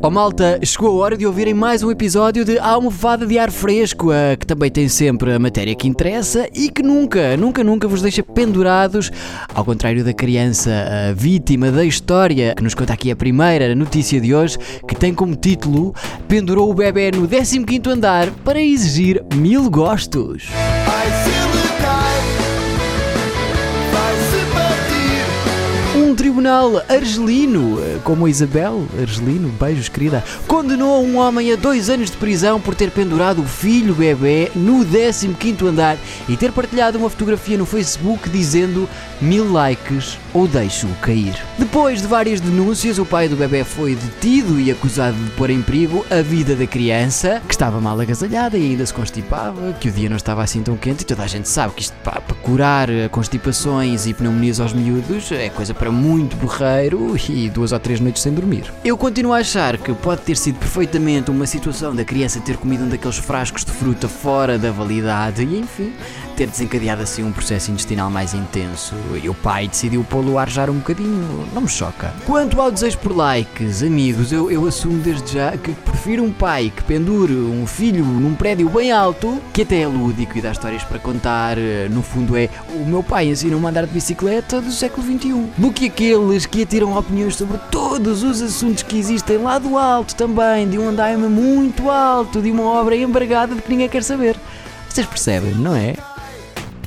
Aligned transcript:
Oh 0.00 0.10
malta, 0.10 0.60
chegou 0.62 0.90
a 0.90 1.04
hora 1.04 1.16
de 1.16 1.26
ouvirem 1.26 1.52
mais 1.52 1.82
um 1.82 1.90
episódio 1.90 2.44
de 2.44 2.56
Almofada 2.56 3.26
de 3.26 3.36
Ar 3.36 3.50
Fresco, 3.50 4.10
que 4.38 4.46
também 4.46 4.70
tem 4.70 4.88
sempre 4.88 5.32
a 5.32 5.40
matéria 5.40 5.74
que 5.74 5.88
interessa 5.88 6.48
e 6.54 6.70
que 6.70 6.84
nunca, 6.84 7.36
nunca, 7.36 7.64
nunca 7.64 7.88
vos 7.88 8.00
deixa 8.00 8.22
pendurados, 8.22 9.10
ao 9.52 9.64
contrário 9.64 10.04
da 10.04 10.12
criança 10.12 10.70
vítima 11.16 11.72
da 11.72 11.84
história, 11.84 12.54
que 12.54 12.62
nos 12.62 12.74
conta 12.74 12.92
aqui 12.92 13.10
a 13.10 13.16
primeira 13.16 13.74
notícia 13.74 14.20
de 14.20 14.32
hoje, 14.32 14.56
que 14.86 14.94
tem 14.94 15.12
como 15.12 15.34
título 15.34 15.92
Pendurou 16.28 16.70
o 16.70 16.74
bebê 16.74 17.10
no 17.10 17.26
15º 17.26 17.88
andar 17.88 18.30
para 18.44 18.62
exigir 18.62 19.24
mil 19.34 19.68
gostos. 19.68 20.44
Tribunal 26.38 26.80
argelino, 26.88 27.80
eh, 27.80 27.98
como 28.04 28.28
Isabel 28.28 28.86
Argelino, 28.96 29.48
beijos 29.58 29.88
querida, 29.88 30.22
condenou 30.46 31.02
um 31.02 31.16
homem 31.16 31.52
a 31.52 31.56
dois 31.56 31.90
anos 31.90 32.12
de 32.12 32.16
prisão 32.16 32.60
por 32.60 32.76
ter 32.76 32.92
pendurado 32.92 33.42
o 33.42 33.44
filho 33.44 33.92
bebê 33.92 34.48
no 34.54 34.84
15º 34.84 35.66
andar 35.66 35.96
e 36.28 36.36
ter 36.36 36.52
partilhado 36.52 36.96
uma 36.96 37.10
fotografia 37.10 37.58
no 37.58 37.66
Facebook 37.66 38.28
dizendo 38.30 38.88
mil 39.20 39.50
likes 39.50 40.16
ou 40.32 40.46
deixo-o 40.46 40.94
cair. 41.00 41.34
Depois 41.58 42.00
de 42.00 42.06
várias 42.06 42.40
denúncias, 42.40 43.00
o 43.00 43.04
pai 43.04 43.28
do 43.28 43.34
bebê 43.34 43.64
foi 43.64 43.96
detido 43.96 44.60
e 44.60 44.70
acusado 44.70 45.16
de 45.16 45.30
pôr 45.30 45.50
em 45.50 45.60
perigo 45.60 46.06
a 46.08 46.22
vida 46.22 46.54
da 46.54 46.68
criança, 46.68 47.42
que 47.48 47.54
estava 47.54 47.80
mal 47.80 47.98
agasalhada 47.98 48.56
e 48.56 48.70
ainda 48.70 48.86
se 48.86 48.94
constipava, 48.94 49.72
que 49.72 49.88
o 49.88 49.92
dia 49.92 50.08
não 50.08 50.16
estava 50.16 50.44
assim 50.44 50.62
tão 50.62 50.76
quente 50.76 51.02
e 51.02 51.04
toda 51.04 51.24
a 51.24 51.26
gente 51.26 51.48
sabe 51.48 51.74
que 51.74 51.82
isto 51.82 51.96
pá, 52.04 52.17
curar 52.48 52.88
eh, 52.88 53.08
constipações 53.08 54.06
e 54.06 54.14
pneumonias 54.14 54.58
aos 54.58 54.72
miúdos 54.72 55.30
é 55.32 55.50
coisa 55.50 55.74
para 55.74 55.90
muito 55.90 56.34
borreiro 56.36 57.14
e 57.28 57.50
duas 57.50 57.72
ou 57.72 57.78
três 57.78 58.00
noites 58.00 58.22
sem 58.22 58.32
dormir. 58.32 58.72
Eu 58.82 58.96
continuo 58.96 59.34
a 59.34 59.38
achar 59.38 59.76
que 59.76 59.92
pode 59.92 60.22
ter 60.22 60.34
sido 60.34 60.58
perfeitamente 60.58 61.30
uma 61.30 61.46
situação 61.46 61.94
da 61.94 62.06
criança 62.06 62.40
ter 62.40 62.56
comido 62.56 62.84
um 62.84 62.88
daqueles 62.88 63.18
frascos 63.18 63.66
de 63.66 63.70
fruta 63.70 64.08
fora 64.08 64.58
da 64.58 64.72
validade 64.72 65.42
e 65.44 65.58
enfim, 65.58 65.92
ter 66.38 66.46
desencadeado 66.46 67.02
assim 67.02 67.22
um 67.22 67.32
processo 67.32 67.70
intestinal 67.70 68.08
mais 68.08 68.32
intenso 68.32 68.94
e 69.22 69.28
o 69.28 69.34
pai 69.34 69.68
decidiu 69.68 70.02
pô-lo 70.02 70.38
a 70.38 70.42
arjar 70.42 70.70
um 70.70 70.78
bocadinho, 70.78 71.46
não 71.52 71.62
me 71.62 71.68
choca. 71.68 72.14
Quanto 72.24 72.62
ao 72.62 72.70
desejo 72.70 72.96
por 72.98 73.14
likes, 73.14 73.82
amigos, 73.82 74.32
eu, 74.32 74.50
eu 74.50 74.66
assumo 74.66 74.98
desde 75.02 75.34
já 75.34 75.56
que 75.56 75.72
prefiro 75.72 76.24
um 76.24 76.32
pai 76.32 76.72
que 76.74 76.82
pendure 76.84 77.34
um 77.34 77.66
filho 77.66 78.04
num 78.04 78.34
prédio 78.34 78.70
bem 78.70 78.90
alto, 78.90 79.38
que 79.52 79.62
até 79.62 79.82
é 79.82 79.86
lúdico 79.86 80.38
e 80.38 80.40
dá 80.40 80.52
histórias 80.52 80.84
para 80.84 80.98
contar, 80.98 81.58
eh, 81.58 81.88
no 81.90 82.02
fundo 82.02 82.36
é 82.36 82.37
o 82.70 82.84
meu 82.84 83.02
pai 83.02 83.28
ensina-me 83.28 83.64
a 83.64 83.68
andar 83.68 83.86
de 83.86 83.92
bicicleta 83.92 84.60
do 84.60 84.70
século 84.70 85.06
XXI, 85.06 85.46
do 85.56 85.72
que 85.72 85.86
aqueles 85.86 86.46
que 86.46 86.62
atiram 86.62 86.96
opiniões 86.96 87.36
sobre 87.36 87.58
todos 87.70 88.22
os 88.22 88.40
assuntos 88.40 88.82
que 88.82 88.98
existem 88.98 89.38
lá 89.38 89.58
do 89.58 89.76
alto 89.76 90.14
também, 90.14 90.68
de 90.68 90.78
um 90.78 90.88
andaime 90.88 91.28
muito 91.28 91.90
alto, 91.90 92.40
de 92.40 92.50
uma 92.50 92.64
obra 92.64 92.96
embargada 92.96 93.54
de 93.54 93.62
que 93.62 93.70
ninguém 93.70 93.88
quer 93.88 94.02
saber. 94.02 94.36
Vocês 94.88 95.06
percebem, 95.06 95.54
não 95.54 95.74
é? 95.74 95.94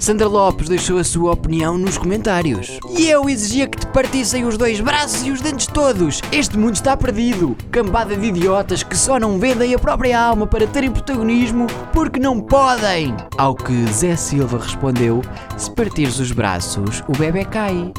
Sandra 0.00 0.26
Lopes 0.26 0.66
deixou 0.66 0.96
a 0.96 1.04
sua 1.04 1.32
opinião 1.32 1.76
nos 1.76 1.98
comentários. 1.98 2.80
E 2.98 3.06
eu 3.06 3.28
exigia 3.28 3.68
que 3.68 3.78
te 3.78 3.86
partissem 3.88 4.46
os 4.46 4.56
dois 4.56 4.80
braços 4.80 5.26
e 5.26 5.30
os 5.30 5.42
dentes 5.42 5.66
todos. 5.66 6.22
Este 6.32 6.56
mundo 6.56 6.74
está 6.74 6.96
perdido. 6.96 7.54
Cambada 7.70 8.16
de 8.16 8.26
idiotas 8.26 8.82
que 8.82 8.96
só 8.96 9.20
não 9.20 9.38
vendem 9.38 9.74
a 9.74 9.78
própria 9.78 10.18
alma 10.18 10.46
para 10.46 10.66
terem 10.66 10.90
protagonismo 10.90 11.66
porque 11.92 12.18
não 12.18 12.40
podem. 12.40 13.14
Ao 13.36 13.54
que 13.54 13.92
Zé 13.92 14.16
Silva 14.16 14.56
respondeu: 14.56 15.20
Se 15.58 15.70
partires 15.70 16.18
os 16.18 16.32
braços, 16.32 17.04
o 17.06 17.12
bebê 17.12 17.44
cai. 17.44 17.92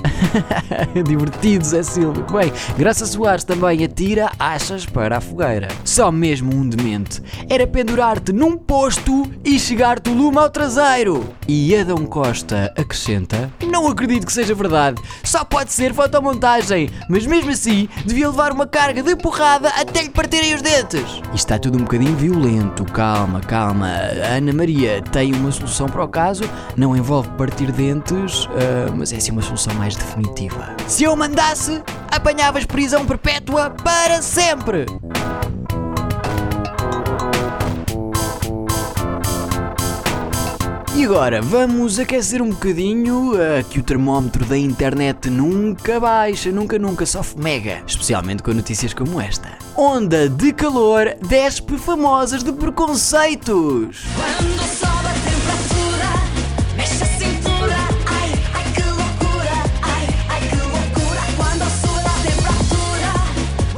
Divertido, 1.06 1.64
Zé 1.64 1.84
Silva. 1.84 2.26
Bem, 2.32 2.52
Graça 2.80 3.06
Soares 3.06 3.44
também 3.44 3.84
atira 3.84 4.32
achas 4.40 4.88
para 4.88 5.18
a 5.18 5.22
fogueira. 5.22 5.68
Só 5.86 6.12
mesmo 6.12 6.52
um 6.52 6.68
demente. 6.68 7.22
Era 7.48 7.68
pendurar-te 7.68 8.34
num 8.34 8.58
posto 8.58 9.30
e 9.46 9.60
chegar-te 9.60 10.10
o 10.10 10.14
lume 10.16 10.40
ao 10.40 10.50
traseiro. 10.50 11.30
E 11.48 11.76
Adão 11.92 12.06
Costa 12.06 12.74
acrescenta: 12.78 13.52
Não 13.68 13.86
acredito 13.88 14.26
que 14.26 14.32
seja 14.32 14.56
verdade. 14.56 15.02
Só 15.26 15.44
pode 15.44 15.74
ser 15.74 15.94
fotomontagem. 15.94 16.90
Mas 17.10 17.26
mesmo 17.26 17.52
assim, 17.52 17.90
devia 18.06 18.30
levar 18.30 18.54
uma 18.54 18.66
carga 18.66 19.04
de 19.04 19.14
porrada 19.18 19.68
até 19.70 20.04
lhe 20.04 20.10
partirem 20.10 20.56
os 20.56 20.62
dentes. 20.62 21.02
Isto 21.02 21.36
está 21.36 21.60
tudo 21.60 21.78
um 21.78 21.82
bocadinho 21.82 22.16
violento. 22.16 22.86
Calma, 22.86 23.42
calma. 23.42 23.88
A 23.88 24.38
Ana 24.38 24.54
Maria 24.54 25.02
tem 25.12 25.34
uma 25.34 25.52
solução 25.52 25.88
para 25.88 26.04
o 26.04 26.08
caso. 26.08 26.46
Não 26.78 26.96
envolve 26.96 27.28
partir 27.32 27.72
dentes, 27.74 28.48
ah, 28.52 28.94
mas 28.96 29.12
é 29.12 29.18
assim 29.18 29.32
uma 29.32 29.42
solução 29.42 29.74
mais 29.74 29.94
definitiva. 29.94 30.74
Se 30.88 31.04
eu 31.04 31.14
mandasse, 31.16 31.84
apanhavas 32.10 32.66
prisão 32.66 33.06
perpétua 33.06 33.70
para 33.70 34.22
sempre. 34.22 34.86
E 40.94 41.06
agora, 41.06 41.42
vamos 41.42 42.00
aquecer 42.00 42.42
um 42.42 42.50
bocadinho, 42.50 43.32
ah, 43.36 43.64
que 43.64 43.80
o 43.80 43.84
termómetro 43.84 44.44
da 44.44 44.58
internet 44.58 45.30
nunca 45.30 46.02
baixa, 46.02 46.52
nunca, 46.52 46.78
nunca, 46.78 47.06
só 47.06 47.22
mega. 47.38 47.82
Especialmente 47.88 48.44
com 48.44 48.54
notícias 48.54 48.94
como 48.94 49.22
esta. 49.22 49.58
Onda 49.78 50.28
de 50.28 50.52
calor 50.52 51.16
despe 51.26 51.78
famosas 51.78 52.44
de 52.44 52.52
preconceitos. 52.52 54.04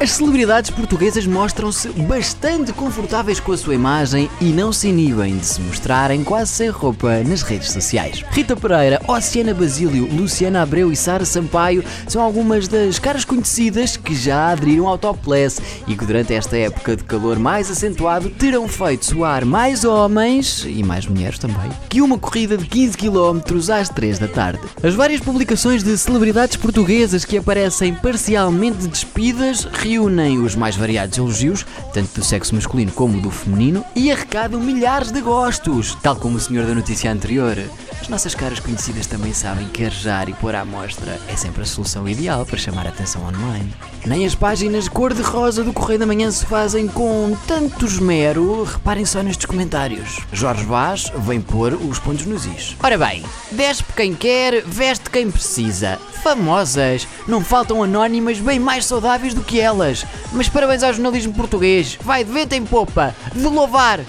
As 0.04 0.12
celebridades 0.12 0.70
portuguesas 0.70 1.26
mostram-se 1.26 1.88
bastante 1.88 2.74
confortáveis 2.74 3.40
com 3.40 3.54
a 3.54 3.58
sua 3.58 3.74
imagem 3.74 4.30
e 4.42 4.52
não 4.52 4.74
se 4.74 4.90
inibem 4.90 5.38
de 5.38 5.46
se 5.46 5.62
mostrarem 5.62 6.26
quase 6.26 6.52
sem 6.52 6.68
roupa 6.68 7.24
nas 7.24 7.42
redes 7.42 7.72
sociais. 7.72 8.22
Rita 8.32 8.54
Pereira, 8.54 9.02
Oceana 9.08 9.54
Basílio, 9.54 10.14
Luciana 10.14 10.62
Abreu 10.62 10.92
e 10.92 10.96
Sara 10.98 11.24
Sampaio 11.24 11.86
são 12.06 12.22
algumas 12.22 12.68
das 12.68 13.00
caras 13.00 13.24
conhecidas 13.24 13.96
que 13.96 14.14
já 14.14 14.50
aderiram 14.50 14.90
ao 14.90 14.98
topless 14.98 15.62
e 15.88 15.96
que 15.96 16.06
durante 16.06 16.34
esta 16.34 16.58
época 16.58 16.98
de 16.98 17.06
calor 17.06 17.40
mais 17.40 17.72
acentuado 17.72 18.30
terão 18.30 18.68
feito 18.68 19.06
soar 19.06 19.46
mais 19.46 19.86
homens 19.86 20.66
e 20.68 20.84
mais 20.84 21.08
mulheres 21.08 21.40
também 21.40 21.72
que 21.88 22.02
uma 22.02 22.18
corrida 22.18 22.58
de 22.58 22.66
15 22.66 22.98
km 22.98 23.40
às 23.72 23.88
3 23.88 24.20
da 24.20 24.28
tarde. 24.28 24.60
As 24.84 24.96
várias 24.96 25.22
publicações 25.22 25.82
de 25.82 25.98
celebridades 25.98 26.58
portuguesas 26.58 27.24
que 27.24 27.38
aparecem 27.38 27.94
parcialmente 27.94 28.86
despidas 28.88 29.66
reúnem 29.94 30.40
os 30.40 30.56
mais 30.56 30.76
variados 30.76 31.20
elogios, 31.20 31.64
tanto 31.94 32.20
do 32.20 32.26
sexo 32.26 32.56
masculino 32.56 32.92
como 32.92 33.22
do 33.22 33.30
feminino, 33.30 33.86
e 33.96 34.12
arrecadam 34.12 34.60
milhares 34.60 35.12
de 35.12 35.22
gostos. 35.22 35.96
Tal 36.02 36.16
como 36.16 36.38
o 36.38 36.40
senhor 36.40 36.66
da 36.66 36.74
notícia 36.74 37.12
anterior, 37.12 37.56
as 38.02 38.10
nossas 38.10 38.34
caras 38.34 38.60
conhecidas 38.60 39.06
também 39.06 39.34
sabem 39.34 39.68
que 39.68 39.86
arejar 39.86 40.28
e 40.28 40.34
pôr 40.34 40.56
à 40.56 40.66
mostra 40.66 41.20
é 41.28 41.36
sempre 41.36 41.62
a 41.62 41.66
solução 41.66 42.10
ideal 42.10 42.44
para 42.44 42.58
chamar 42.58 42.88
a 42.88 42.90
atenção 42.90 43.24
online. 43.24 43.72
Nem 44.06 44.26
as 44.26 44.34
páginas 44.34 44.90
cor-de-rosa 44.90 45.64
do 45.64 45.72
Correio 45.72 46.00
da 46.00 46.08
Manhã 46.08 46.30
se 46.32 46.46
fazem 46.46 46.88
com 46.88 47.38
tanto 47.48 47.86
esmero, 47.86 48.64
reparem 48.64 49.06
só 49.06 49.22
nestes 49.22 49.46
comentários. 49.46 50.20
Jorge 50.34 50.66
Vaz 50.66 51.14
vem 51.20 51.40
pôr 51.40 51.74
os 51.74 52.00
pontos 52.00 52.26
nos 52.26 52.46
is. 52.46 52.76
Ora 52.84 52.98
bem, 52.98 53.24
despe 53.52 53.94
quem 53.94 54.14
quer, 54.16 54.64
veste 54.64 55.10
quem 55.10 55.30
precisa. 55.30 56.00
Famosas, 56.24 57.08
não 57.28 57.42
faltam 57.42 57.84
anónimas 57.84 58.40
bem 58.40 58.58
mais 58.58 58.86
saudáveis 58.86 59.34
do 59.34 59.44
que 59.44 59.62
Mas 60.32 60.50
parabéns 60.50 60.84
ao 60.84 60.94
jornalismo 60.94 61.34
português, 61.34 61.98
vai 62.02 62.24
de 62.24 62.32
vento 62.32 62.54
em 62.54 62.66
popa, 62.66 63.16
de 63.36 63.44
louvar 63.44 64.00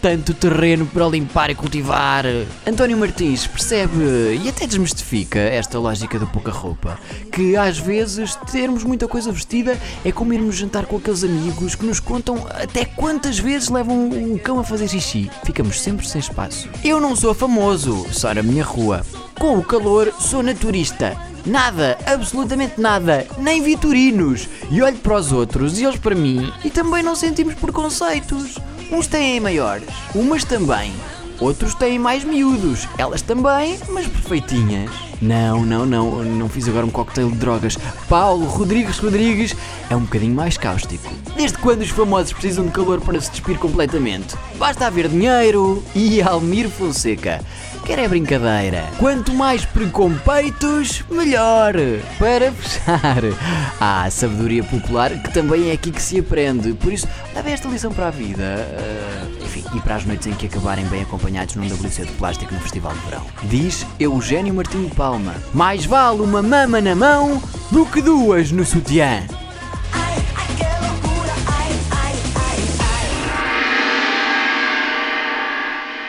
tanto 0.00 0.32
terreno 0.32 0.86
para 0.86 1.06
limpar 1.06 1.50
e 1.50 1.54
cultivar. 1.54 2.24
António 2.66 2.96
Martins 2.96 3.46
percebe 3.46 4.40
e 4.42 4.48
até 4.48 4.66
desmistifica 4.66 5.38
esta 5.38 5.78
lógica 5.78 6.18
da 6.18 6.26
pouca 6.26 6.50
roupa. 6.50 6.98
Que 7.30 7.56
às 7.56 7.78
vezes 7.78 8.34
termos 8.50 8.82
muita 8.82 9.06
coisa 9.06 9.30
vestida 9.30 9.78
é 10.04 10.10
como 10.10 10.32
irmos 10.32 10.56
jantar 10.56 10.86
com 10.86 10.96
aqueles 10.96 11.22
amigos 11.22 11.74
que 11.74 11.84
nos 11.84 12.00
contam 12.00 12.46
até 12.48 12.84
quantas 12.84 13.38
vezes 13.38 13.68
levam 13.68 14.08
um 14.08 14.38
cão 14.38 14.58
a 14.58 14.64
fazer 14.64 14.88
xixi. 14.88 15.30
Ficamos 15.44 15.80
sempre 15.80 16.08
sem 16.08 16.20
espaço. 16.20 16.68
Eu 16.82 17.00
não 17.00 17.14
sou 17.14 17.34
famoso, 17.34 18.06
só 18.10 18.32
na 18.32 18.42
minha 18.42 18.64
rua. 18.64 19.04
Com 19.38 19.58
o 19.58 19.64
calor, 19.64 20.12
sou 20.18 20.42
naturista. 20.42 21.29
Nada, 21.46 21.98
absolutamente 22.06 22.80
nada, 22.80 23.26
nem 23.38 23.62
vitorinos. 23.62 24.48
E 24.70 24.82
olho 24.82 24.98
para 24.98 25.16
os 25.16 25.32
outros 25.32 25.78
e 25.78 25.84
eles 25.84 25.98
para 25.98 26.14
mim 26.14 26.52
e 26.64 26.70
também 26.70 27.02
não 27.02 27.14
sentimos 27.14 27.54
preconceitos. 27.54 28.58
Uns 28.90 29.06
têm 29.06 29.40
maiores, 29.40 29.88
umas 30.14 30.44
também. 30.44 30.92
Outros 31.40 31.74
têm 31.74 31.98
mais 31.98 32.22
miúdos. 32.22 32.86
Elas 32.98 33.22
também, 33.22 33.78
mas 33.88 34.06
perfeitinhas. 34.06 34.90
Não, 35.22 35.64
não, 35.64 35.86
não, 35.86 36.22
não 36.22 36.48
fiz 36.50 36.68
agora 36.68 36.84
um 36.84 36.90
cocktail 36.90 37.30
de 37.30 37.36
drogas. 37.36 37.78
Paulo 38.08 38.44
Rodrigues 38.44 38.98
Rodrigues 38.98 39.56
é 39.88 39.96
um 39.96 40.00
bocadinho 40.00 40.34
mais 40.34 40.58
cáustico. 40.58 41.10
Desde 41.36 41.56
quando 41.58 41.80
os 41.80 41.88
famosos 41.88 42.32
precisam 42.32 42.66
de 42.66 42.72
calor 42.72 43.00
para 43.00 43.18
se 43.20 43.30
despir 43.30 43.58
completamente? 43.58 44.36
Basta 44.56 44.86
haver 44.86 45.08
dinheiro 45.08 45.82
e 45.94 46.20
Almir 46.20 46.68
Fonseca. 46.68 47.40
Quer 47.84 47.98
é 47.98 48.08
brincadeira. 48.08 48.88
Quanto 48.98 49.32
mais 49.34 49.64
precompeitos, 49.64 51.02
melhor. 51.10 51.74
Para 52.18 52.52
fechar, 52.52 53.22
há 53.80 54.04
a 54.04 54.10
sabedoria 54.10 54.62
popular 54.62 55.10
que 55.10 55.32
também 55.32 55.70
é 55.70 55.72
aqui 55.72 55.90
que 55.90 56.00
se 56.00 56.18
aprende. 56.18 56.72
Por 56.74 56.92
isso, 56.92 57.08
leve 57.34 57.50
esta 57.50 57.68
lição 57.68 57.92
para 57.92 58.08
a 58.08 58.10
vida. 58.10 58.44
Ah, 58.44 59.44
enfim, 59.44 59.64
e 59.74 59.80
para 59.80 59.96
as 59.96 60.04
noites 60.04 60.26
em 60.26 60.32
que 60.32 60.46
acabarem 60.46 60.84
bem 60.86 61.02
acompanhados 61.02 61.56
num 61.56 61.66
WC 61.66 62.04
de 62.04 62.12
plástico 62.12 62.54
no 62.54 62.60
Festival 62.60 62.92
de 62.92 63.00
Verão. 63.00 63.26
Diz 63.44 63.86
Eugênio 63.98 64.54
Martinho 64.54 64.90
Palma: 64.90 65.34
Mais 65.52 65.84
vale 65.84 66.20
uma 66.20 66.42
mama 66.42 66.80
na 66.80 66.94
mão 66.94 67.42
do 67.70 67.86
que 67.86 68.00
duas 68.00 68.52
no 68.52 68.64
sutiã. 68.64 69.26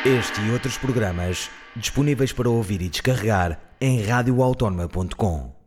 Este 0.04 0.42
e 0.42 0.50
outros 0.50 0.80
programas 0.80 1.50
disponíveis 1.76 2.32
para 2.34 2.50
ouvir 2.50 2.82
e 2.82 2.90
descarregar 2.90 3.60
em 3.80 4.02
radioautónoma.com. 4.04 5.61